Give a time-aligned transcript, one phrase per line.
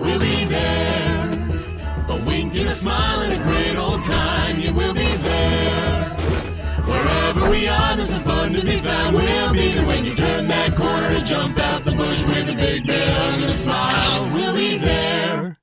[0.00, 1.48] We'll be there.
[2.08, 4.60] A wink and a smile and a great old time.
[4.60, 6.04] You will be there.
[6.86, 9.14] Wherever we are, there's some fun to be found.
[9.14, 12.56] We'll be there when you turn that corner and jump out the bush with a
[12.56, 14.30] big bear and a smile.
[14.32, 15.53] We'll be there.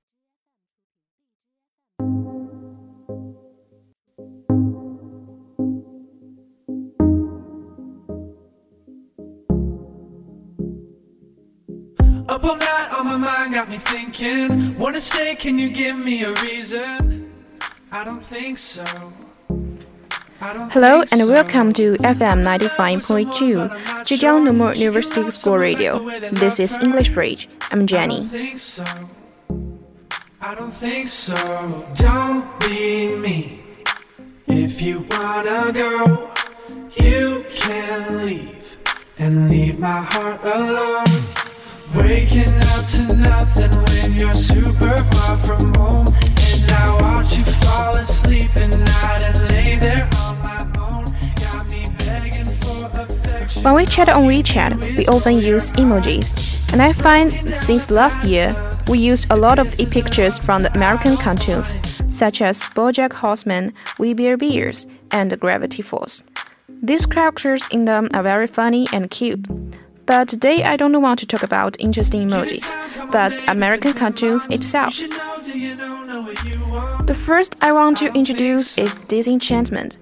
[12.31, 14.77] Up all night on my mind got me thinking.
[14.79, 17.29] Wanna stay, can you give me a reason?
[17.91, 18.85] I don't think so.
[20.39, 21.27] Don't Hello think and so.
[21.31, 23.69] welcome to FM 95.2,
[24.07, 25.99] Zhejiang Normal University School Radio.
[26.31, 27.49] This is English Bridge.
[27.69, 28.23] I'm I don't Jenny.
[28.23, 28.85] think so.
[30.41, 31.35] I don't think so.
[31.95, 33.61] Don't be me.
[34.47, 36.31] If you wanna go,
[36.95, 38.77] you can leave
[39.19, 41.40] and leave my heart alone.
[41.95, 46.07] Waking up to nothing when you're super far from home.
[46.07, 51.05] And I watch you fall asleep at night and lay there on my own.
[51.35, 53.63] Got me begging for affection.
[53.63, 58.55] When we chat on WeChat, we often use emojis, and I find since last year
[58.87, 61.77] we use a lot of e-pictures from the American cartoons,
[62.09, 66.23] such as BoJack Horseman, We Bare Bears, and Gravity Falls.
[66.81, 69.45] These characters in them are very funny and cute.
[70.11, 72.75] But today I don't want to talk about interesting emojis,
[73.13, 74.97] but American cartoons itself.
[77.07, 79.97] The first I want to introduce is Disenchantment.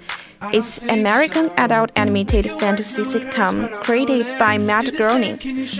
[0.52, 5.38] It's American adult animated fantasy sitcom created by Matt Groening.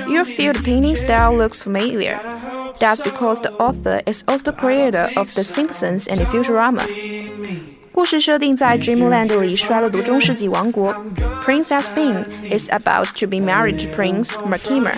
[0.08, 2.20] Your field painting style looks familiar.
[2.80, 6.86] That's because the author is also the creator of The Simpsons and Futurama.
[8.00, 10.96] 故事设定在 Dreamland 里衰落的中世纪王国。
[11.44, 14.96] Princess Bean is about to be married to Prince Merkimer.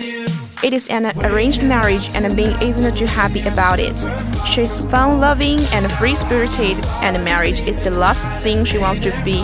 [0.62, 3.98] It is an arranged marriage, and Bean isn't too happy about it.
[4.46, 9.42] She's fun-loving and free-spirited, and marriage is the last thing she wants to be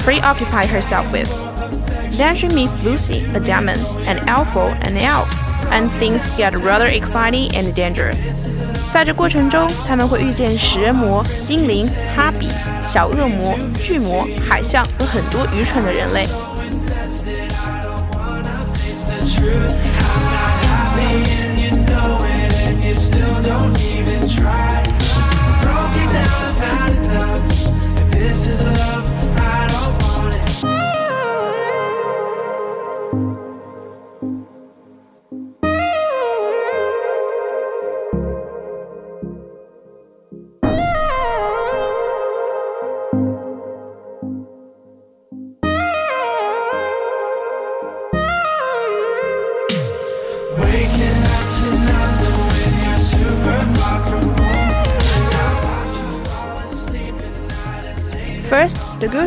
[0.00, 1.30] preoccupied herself with.
[2.18, 5.32] Then she meets Luci, a demon, and Elfo, an elf,
[5.72, 8.44] and things get rather exciting and dangerous.
[8.94, 11.84] 在这过程中，他们会遇见食人魔、精灵、
[12.14, 12.48] 哈比、
[12.80, 16.28] 小恶魔、巨魔、海象和很多愚蠢的人类。
[18.86, 19.74] It's the truth.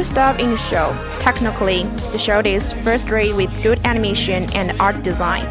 [0.07, 0.95] stuff in the show.
[1.19, 5.45] Technically, the show is first rate with good animation and art design.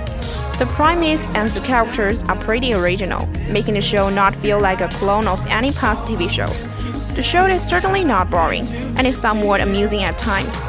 [0.57, 4.87] The premise and the characters are pretty original, making the show not feel like a
[4.99, 6.77] clone of any past TV shows.
[7.15, 10.61] The show is certainly not boring, and is somewhat amusing at times.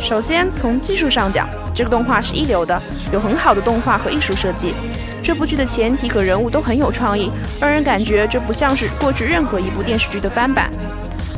[0.00, 2.80] 首先，从技术上讲，这个动画是一流的，
[3.12, 4.74] 有很好的动画和艺术设计。
[5.22, 10.70] 这部剧的前提和人物都很有创意，让人感觉这不像是过去任何一部电视剧的翻版。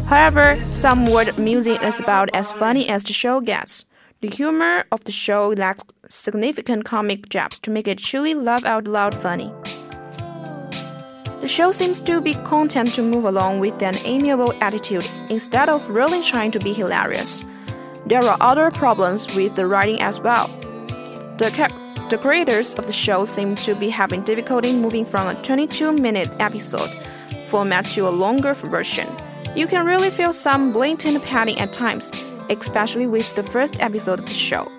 [0.08, 3.86] However, some word music is about as funny as the show gets.
[4.22, 8.88] The humor of the show lacks significant comic jabs to make it truly laugh out
[8.88, 9.52] loud funny.
[11.42, 15.90] The show seems to be content to move along with an amiable attitude instead of
[15.90, 17.44] really trying to be hilarious.
[18.06, 20.48] There are other problems with the writing as well.
[21.38, 21.50] The,
[22.10, 26.30] the creators of the show seem to be having difficulty moving from a 22 minute
[26.40, 26.92] episode
[27.48, 29.08] format to a longer version.
[29.56, 32.12] You can really feel some blatant padding at times,
[32.50, 34.70] especially with the first episode of the show.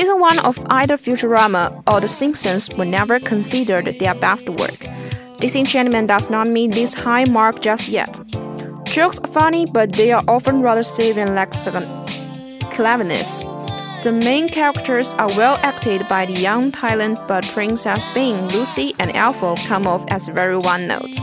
[0.00, 4.86] Season 1 of either Futurama or The Simpsons were never considered their best work.
[5.40, 8.18] Disenchantment does not meet this high mark just yet.
[8.86, 11.50] Jokes are funny, but they are often rather silly and lack
[12.70, 13.40] cleverness.
[14.02, 19.10] The main characters are well acted by the young talent, but Princess Bean, Luci, and
[19.10, 21.14] Elfo come off as very one note.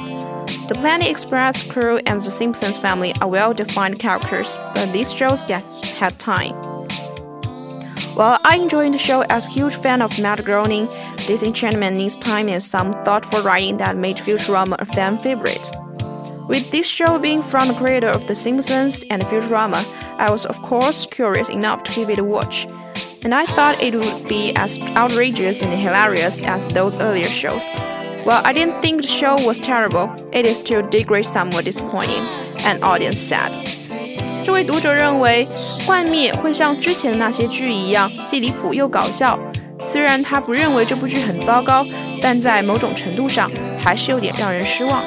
[0.68, 5.44] The Planet Express crew and the Simpsons family are well defined characters, but these shows
[5.45, 5.63] get
[5.97, 6.66] had time.
[8.15, 10.88] While I enjoy the show as a huge fan of Matt Groening,
[11.27, 15.71] Disenchantment needs time and some thoughtful writing that made Futurama a fan favorite.
[16.47, 19.85] With this show being from the creator of The Simpsons and Futurama,
[20.17, 22.67] I was of course curious enough to give it a watch.
[23.23, 27.65] And I thought it would be as outrageous and hilarious as those earlier shows.
[28.23, 32.23] While I didn't think the show was terrible, it is to a degree somewhat disappointing,
[32.65, 33.76] and audience said.
[34.47, 35.45] 这位读者认为，
[35.85, 39.38] 《幻灭》会像之前的那些剧一样，既离谱又搞笑。
[39.77, 41.85] 虽然他不认为这部剧很糟糕，
[42.21, 45.03] 但在某种程度上还是有点让人失望。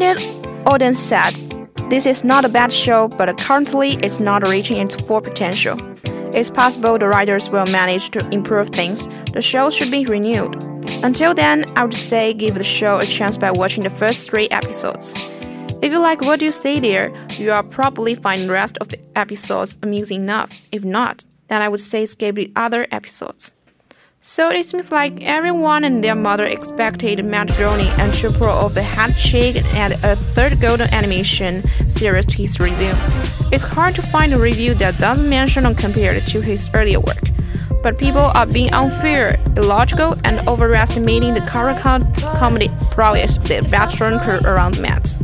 [0.00, 0.22] Another
[0.64, 1.32] audience said,
[1.90, 5.76] This is not a bad show, but currently it's not reaching its full potential.
[6.32, 9.08] It's possible the writers will manage to improve things.
[9.32, 10.54] The show should be renewed.
[11.02, 14.48] Until then, I would say give the show a chance by watching the first three
[14.50, 15.14] episodes.
[15.82, 19.00] If you like what you see there, you will probably find the rest of the
[19.16, 20.64] episodes amusing enough.
[20.70, 23.52] If not, then I would say skip the other episodes.
[24.20, 28.82] So it seems like everyone and their mother expected Matt Groening and Triple of the
[29.16, 32.98] Chick and a third golden animation series to his resume.
[33.52, 36.98] It's hard to find a review that doesn't mention or compare it to his earlier
[36.98, 37.22] work.
[37.80, 44.18] But people are being unfair, illogical, and overestimating the current comedy prowess of the veteran
[44.18, 45.16] crew around Matt.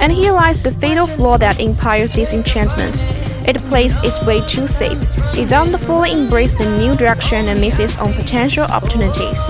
[0.00, 3.04] And here lies the fatal flaw that Empire's disenchantment.
[3.46, 4.98] It plays its way too safe.
[5.36, 9.40] It doesn't fully embrace the new direction and misses on potential opportunities.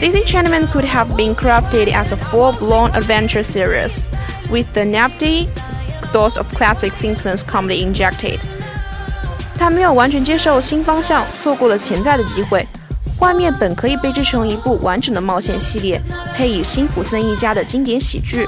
[0.00, 4.08] Disenchantment could have been crafted as a full-blown adventure series,
[4.50, 5.48] with the nifty
[6.12, 8.38] dose of classic Simpsons comedy injected.
[9.58, 12.66] 他没有完全接受新方向，错过了潜在的机会。
[13.22, 16.00] 画面本可以被制成一部完整的冒险系列，
[16.36, 18.46] 配以辛普森一家的经典喜剧。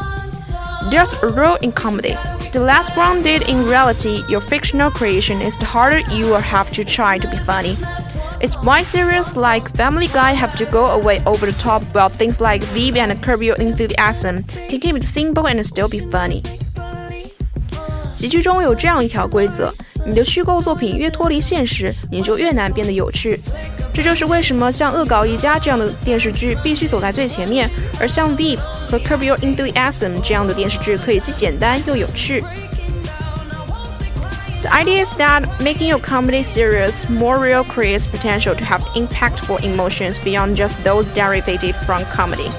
[0.91, 2.17] There's a rule in comedy.
[2.53, 6.83] The less grounded in reality your fictional creation is, the harder you will have to
[6.83, 7.77] try to be funny.
[8.41, 12.41] It's why series like Family Guy have to go away over the top, while things
[12.41, 16.43] like Veep and Curb Your Enthusiasm can keep it simple and still be funny.
[18.15, 19.73] 喜剧中有这样一条规则：
[20.07, 23.41] 你的虚构作品越脱离现实，你就越难变得有趣。
[23.95, 28.59] 这就是为什么像《恶搞一家》这样的电视剧必须走在最前面，而像《Veep》
[28.91, 32.45] 和《Curb Your Enthusiasm》这样的电视剧可以既简单又有趣。
[34.63, 40.19] The idea is that making your comedy series more real creates potential to have impactful emotions
[40.23, 42.51] beyond just those derivative from comedy.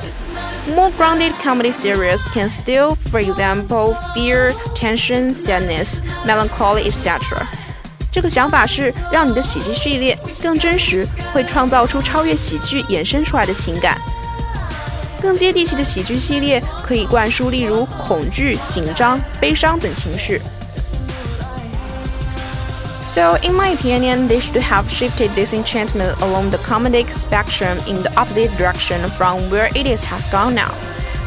[0.75, 7.47] More grounded comedy series can still, for example, fear, tension, sadness, melancholy, etc.
[8.16, 14.00] 这个想法是让你的喜剧序列更真实，会创造出超越喜剧衍生出来的情感。
[15.20, 20.40] 更接地气的喜剧系列可以灌输例如恐惧、紧张、悲伤等情绪。
[23.04, 28.48] So, in my opinion, they should have shifted Disenchantment along the comedic spectrum in the opposite
[28.56, 30.70] direction from where it is has gone now.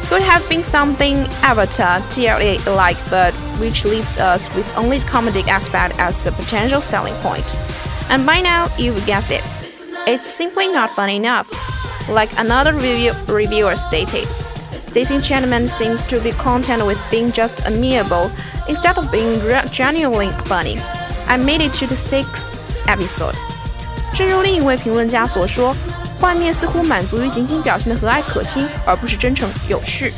[0.09, 6.25] Could have been something Avatar, TLA-like, but which leaves us with only comedic aspect as
[6.25, 7.45] a potential selling point.
[8.09, 9.43] And by now, you've guessed it.
[10.07, 11.47] It's simply not funny enough.
[12.09, 14.27] Like another review- reviewer stated,
[14.91, 18.31] Disenchantment seems to be content with being just amiable
[18.67, 19.39] instead of being
[19.71, 20.79] genuinely funny.
[21.27, 22.43] I made it to the sixth
[22.87, 23.35] episode.
[24.15, 25.75] 正如另一位评论家所说，
[26.19, 30.11] 画面似乎满足于仅仅表现的和蔼可亲，而不是真诚有趣。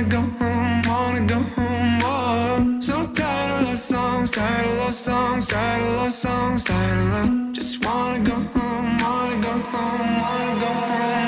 [0.00, 2.00] Wanna go home, wanna go home.
[2.02, 6.98] Oh, so tired of love songs, tired of love songs, tired of love songs, tired
[6.98, 7.52] of love.
[7.52, 11.19] Just wanna go home, wanna go home, wanna go home.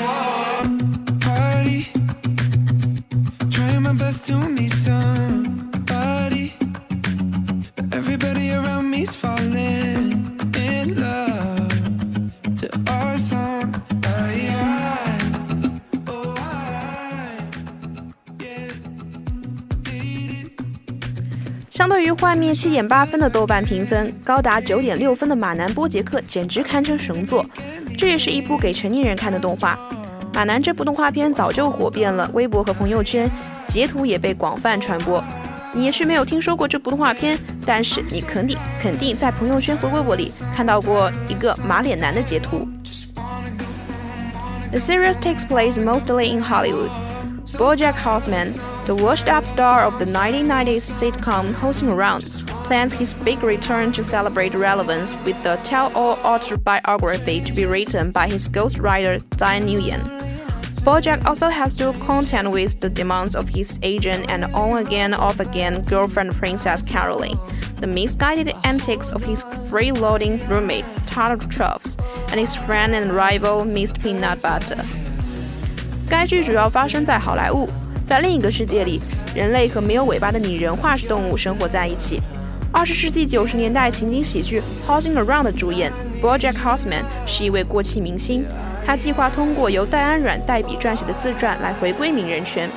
[22.23, 27.45] 外面七点八分的豆瓣评分，高达九点六分的马南波杰克简直堪称神作。
[27.97, 29.77] 这也是一部给成年人看的动画。
[30.33, 33.29] 马南这部动画片早就火遍了微博和朋友圈，
[33.67, 35.21] 截图也被广泛传播。
[35.73, 42.65] 你也许没有听说过这部动画片，但是你肯定肯定在朋友圈和微博里看到过一个马脸男的截图。
[44.71, 46.89] The series takes place mostly in Hollywood.
[47.57, 48.47] BoJack Horseman,
[48.85, 52.25] The washed-up star of the 1990s sitcom Horsing Around
[52.67, 58.27] plans his big return to celebrate relevance with the tell-all autobiography to be written by
[58.27, 60.01] his ghostwriter Diane Nguyen.
[60.81, 66.35] Bojack also has to contend with the demands of his agent and on-again, off-again girlfriend
[66.35, 67.39] Princess Carolyn,
[67.77, 71.95] the misguided antics of his freeloading roommate Tyler Truffs,
[72.31, 73.97] and his friend and rival Mr.
[74.01, 74.83] Peanut Butter.
[76.09, 77.69] 该剧主要发生在好莱坞，
[78.05, 78.99] 在另一个世界里，
[79.33, 82.21] 人类和没有尾巴的拟人化石动物生活在一起。
[82.71, 85.91] 二十世纪九十年代情景喜剧《Housing Around》的主演
[86.21, 88.43] BoJack Horseman 是一位过气明星，
[88.85, 92.69] 他计划通过由戴安·阮代笔撰写的自传来回归名人圈。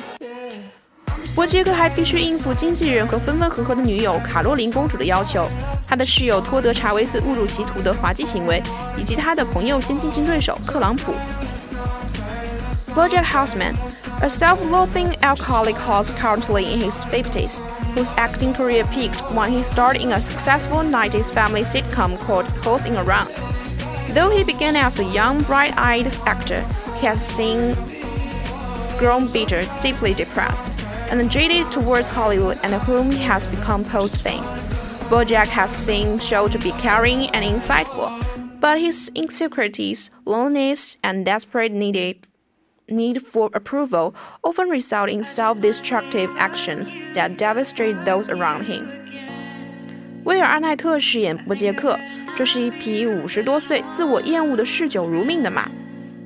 [1.35, 5.47] 伯杰克还必须应付经纪人和分分合合的女友卡洛琳公主的要求，
[5.87, 8.61] 他的室友托德·查维斯误入歧途的滑稽行为，
[8.97, 11.13] 以及他的朋友兼竞争对手特朗普。
[12.97, 13.75] BoJack Horseman,
[14.23, 17.59] a self-loathing alcoholic horse currently in his 50s,
[17.93, 22.97] whose acting career peaked when he starred in a successful 90s family sitcom called Horsing
[22.97, 23.29] Around.
[24.15, 26.61] Though he began as a young, bright-eyed actor,
[26.95, 27.77] he has since
[28.97, 34.41] grown bitter, deeply depressed, and jaded towards Hollywood and whom he has become post-fame.
[35.11, 38.09] BoJack has seemed shown to be caring and insightful,
[38.59, 42.25] but his insecurities, loneliness, and desperate needed
[42.87, 48.83] need for approval often result in self-destructive actions that devastate those around him.
[50.23, 51.97] 威尔·阿奈特饰演伯杰克，
[52.35, 55.69] 这是一匹五十多岁、自我厌恶的嗜酒如命的马。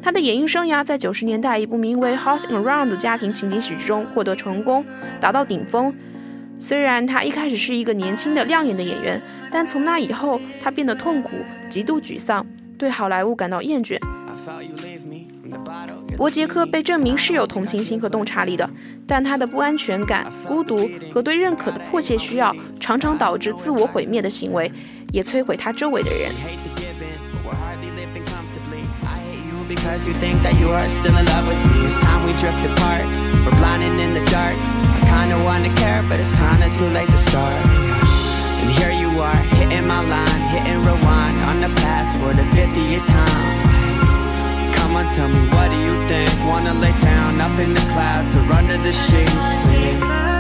[0.01, 4.83] 他的演艺生涯在九十年代一部名为《Housing Around》的家庭情景喜剧中获得成功，
[5.19, 5.93] 达到顶峰。
[6.57, 11.31] 虽然他一开始是一个年轻的亮眼的演员，但从那以后，他变得痛苦、
[11.69, 12.45] 极度沮丧，
[12.79, 13.99] 对好莱坞感到厌倦。
[16.17, 18.69] 伯杰克被证明是有同情心和洞察力的，
[19.07, 24.71] 但他的不安全感、孤独和对认可的迫切需要，常常导致自我毁灭的行为，
[25.11, 26.31] 也摧毁他周围的人。
[45.15, 46.29] Tell me, what do you think?
[46.45, 50.30] Wanna lay down up in the clouds or under the sheets?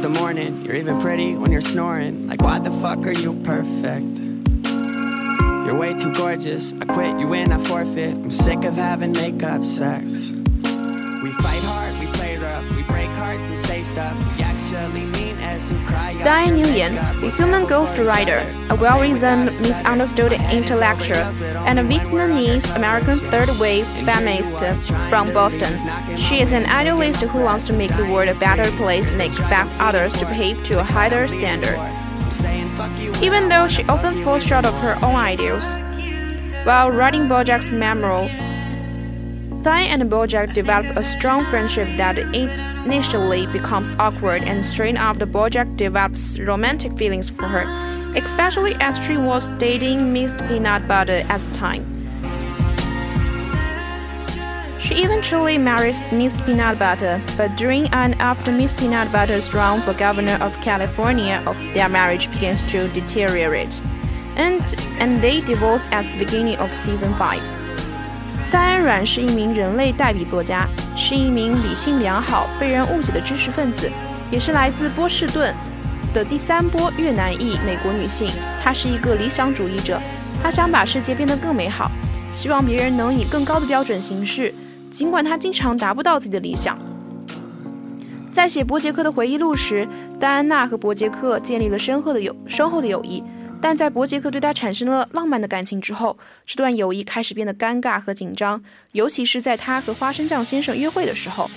[0.00, 2.28] The morning, you're even pretty when you're snoring.
[2.28, 4.18] Like, why the fuck are you perfect?
[5.66, 6.72] You're way too gorgeous.
[6.80, 8.14] I quit, you win, I forfeit.
[8.14, 10.30] I'm sick of having makeup sex.
[10.30, 16.98] We fight hard, we play rough, we break hearts and say stuff we Diane Nguyen,
[17.22, 21.16] a human ghostwriter, a well-reasoned, misunderstood intellectual,
[21.66, 24.58] and a Vietnamese American third-wave feminist
[25.08, 25.72] from Boston.
[26.18, 29.72] She is an idealist who wants to make the world a better place and expects
[29.80, 31.78] others to behave to a higher standard.
[33.22, 35.76] Even though she often falls short of her own ideals.
[36.64, 38.28] While writing Bojack's memoir,
[39.62, 42.18] Diane and Bojack develop a strong friendship that
[42.90, 47.66] initially becomes awkward and strained after Bojack develops romantic feelings for her,
[48.16, 51.84] especially as she was dating Miss Peanut Butter at the time.
[54.80, 59.92] She eventually marries Miss Peanut Butter, but during and after Miss Peanut Butter's run for
[59.92, 63.82] governor of California, of their marriage begins to deteriorate,
[64.36, 64.62] and
[64.98, 67.57] and they divorce at the beginning of season five.
[68.78, 70.64] 戴安阮是一名人类代笔作家，
[70.96, 73.90] 是一名理性良好、被人误解的知识分子，
[74.30, 75.52] 也是来自波士顿
[76.14, 78.30] 的第三波越南裔美国女性。
[78.62, 80.00] 她是一个理想主义者，
[80.40, 81.90] 她想把世界变得更美好，
[82.32, 84.54] 希望别人能以更高的标准行事，
[84.92, 86.78] 尽管她经常达不到自己的理想。
[88.30, 89.88] 在写伯杰克的回忆录时，
[90.20, 93.24] 戴安娜和伯杰克建立了深厚的友深厚的友谊。
[93.60, 98.62] 但在伯杰克对她产生了浪漫的感情之后，这段友谊开始变得尴尬和紧张，
[98.92, 101.50] 尤其是在她和花生酱先生约会的时候。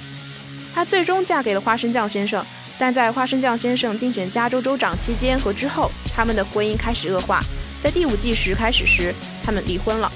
[0.74, 2.46] 她最终嫁给了花生酱先生，
[2.79, 7.39] 但在花生酱先生竞选加州州长期间和之后，他们的婚姻开始恶化。
[7.79, 10.12] 在第五季时开始时，他们离婚了。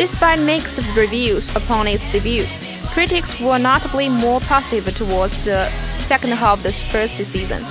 [0.00, 2.46] Despite mixed reviews upon its debut,
[2.86, 7.66] critics were notably more positive towards the second half of the first season,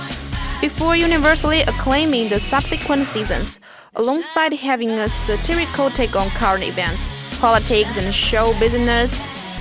[0.60, 3.58] before universally acclaiming the subsequent seasons,
[3.96, 7.08] alongside having a satirical take on current events,
[7.40, 9.18] politics, and show business.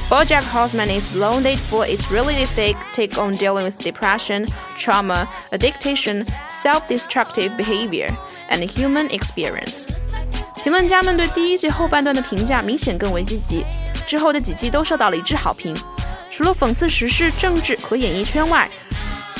[0.10, 4.46] BoJack Horseman is lauded for its realistic take on dealing with depression,
[4.76, 8.16] trauma, addiction, self-destructive behavior,
[8.50, 9.88] and human experience.
[10.64, 13.66] 评论家们对第一季后半段的评价明显更为积极，
[14.06, 15.76] 之后的几季都受到了一致好评。
[16.30, 18.70] 除了讽刺时事、政治和演艺圈外，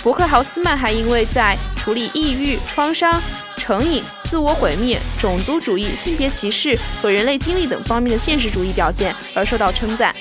[0.02, 3.22] 伯克豪斯曼还因为在处理抑郁、创伤、
[3.58, 10.16] 成瘾、自我毁灭、种族主义、性别歧视和人类经历等方面的现实主义表现而受到称赞。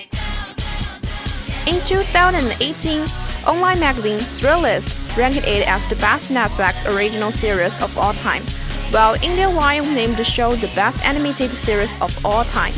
[1.67, 3.07] In 2018,
[3.45, 8.43] online magazine Thrillist ranked it as the best Netflix original series of all time,
[8.91, 12.73] while IndieWire named the show the best animated series of all time.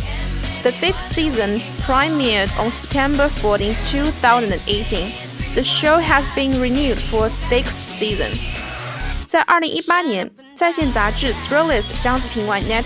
[0.62, 5.12] The fifth season premiered on September 14, 2018.
[5.54, 8.30] The show has been renewed for a sixth season.
[9.26, 12.84] 在二零一八年，在线杂志《Thrillist》将其评为 Net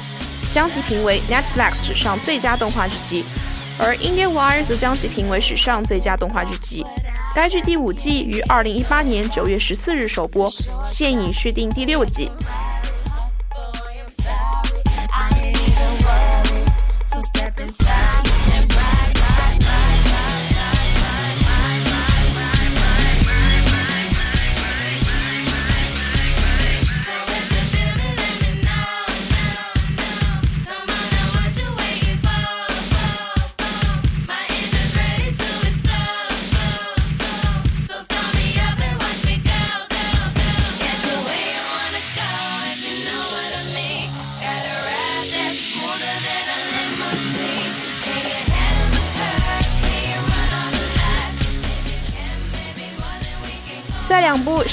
[1.28, 3.24] Netflix 史上最佳动画剧集，
[3.78, 4.64] 而 IndieWire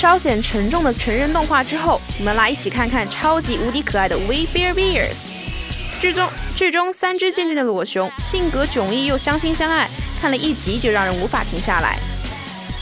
[0.01, 5.25] 稍显沉重的成人动画之后，我们来一起看看超级无敌可爱的 We Bare Bears。
[5.99, 9.87] 剧中剧中三只渐渐的裸熊性格迥异又相亲相爱，
[10.19, 11.99] 看了一集就让人无法停下来。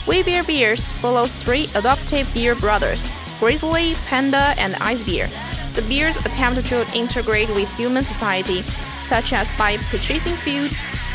[0.06, 3.04] We Bare Bears follows three adoptive bear brothers,
[3.38, 5.28] Grizzly, Panda, and Ice Bear.
[5.74, 8.62] The bears attempt to integrate with human society,
[9.06, 10.70] such as by purchasing food,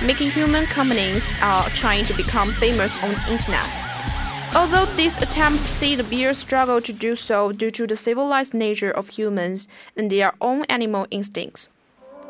[0.06, 3.85] making human companies, or trying to become famous on the internet.
[4.56, 8.90] Although these attempts see the bears struggle to do so due to the civilized nature
[8.92, 11.68] of humans and their own animal instincts.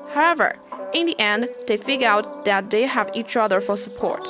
[0.10, 0.58] However,
[0.92, 4.28] in the end, they figure out that they have each other for support.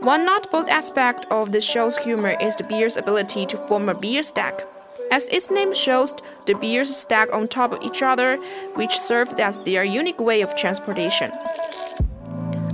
[0.00, 4.22] One notable aspect of the show's humor is the bears' ability to form a bear
[4.22, 4.66] stack.
[5.10, 8.36] As its name shows, the bears stack on top of each other,
[8.74, 11.30] which serves as their unique way of transportation.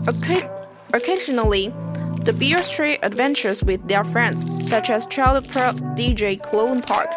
[0.04, 0.50] Occa-
[0.94, 1.72] Occasionally,
[2.24, 7.08] the Beer Street adventures with their friends, such as child Pro DJ Chloe Park,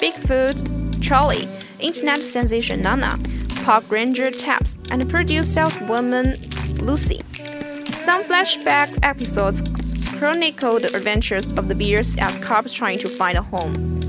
[0.00, 3.18] Bigfoot, Charlie, internet sensation Nana,
[3.64, 6.36] park ranger Tabes, and produce saleswoman
[6.80, 7.20] Lucy.
[7.92, 9.62] Some flashback episodes
[10.18, 14.00] chronicle the adventures of the Beers as cops trying to find a home.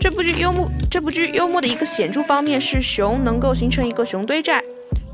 [0.00, 4.60] 这部剧幽默，这部剧幽默的一个显著方面是熊能够形成一个熊堆寨，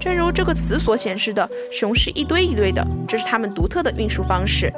[0.00, 4.72] 正如这个词所显示的，熊是一堆一堆的，这是它们独特的运输方式。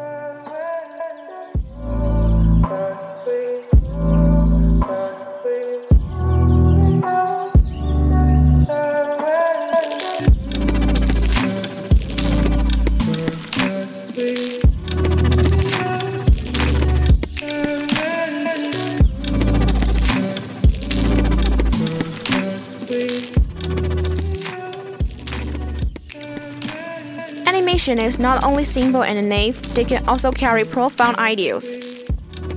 [27.98, 31.76] Is not only simple and naive, they can also carry profound ideas.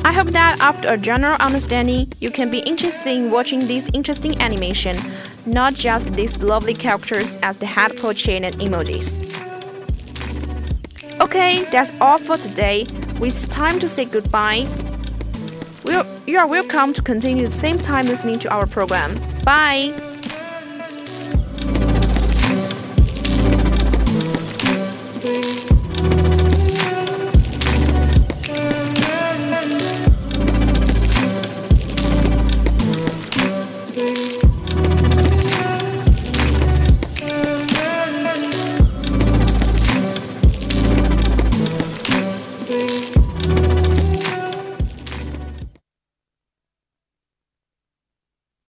[0.05, 4.39] I hope that after a general understanding, you can be interested in watching this interesting
[4.41, 4.97] animation,
[5.45, 9.15] not just these lovely characters as the head portrait emojis.
[11.21, 12.85] Okay, that's all for today.
[13.21, 14.67] It's time to say goodbye.
[15.85, 19.17] We're, you are welcome to continue the same time listening to our program.
[19.45, 20.12] Bye!